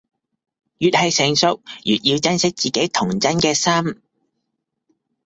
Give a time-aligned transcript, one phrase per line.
[0.79, 4.01] 越係成熟，越要珍惜自己童真嘅心